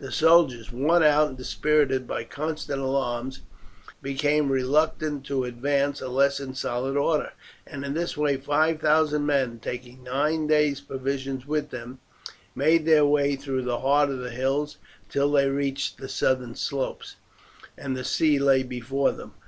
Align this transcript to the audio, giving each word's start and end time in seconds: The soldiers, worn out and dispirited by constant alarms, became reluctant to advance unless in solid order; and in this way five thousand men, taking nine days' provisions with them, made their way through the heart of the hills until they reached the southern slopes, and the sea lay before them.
The 0.00 0.10
soldiers, 0.10 0.72
worn 0.72 1.04
out 1.04 1.28
and 1.28 1.36
dispirited 1.38 2.04
by 2.08 2.24
constant 2.24 2.80
alarms, 2.80 3.42
became 4.02 4.50
reluctant 4.50 5.22
to 5.26 5.44
advance 5.44 6.02
unless 6.02 6.40
in 6.40 6.56
solid 6.56 6.96
order; 6.96 7.34
and 7.68 7.84
in 7.84 7.94
this 7.94 8.16
way 8.16 8.36
five 8.36 8.80
thousand 8.80 9.26
men, 9.26 9.60
taking 9.60 10.02
nine 10.02 10.48
days' 10.48 10.80
provisions 10.80 11.46
with 11.46 11.70
them, 11.70 12.00
made 12.56 12.84
their 12.84 13.06
way 13.06 13.36
through 13.36 13.62
the 13.62 13.78
heart 13.78 14.10
of 14.10 14.18
the 14.18 14.30
hills 14.30 14.78
until 15.04 15.30
they 15.30 15.48
reached 15.48 15.98
the 15.98 16.08
southern 16.08 16.56
slopes, 16.56 17.14
and 17.78 17.96
the 17.96 18.02
sea 18.02 18.40
lay 18.40 18.64
before 18.64 19.12
them. 19.12 19.34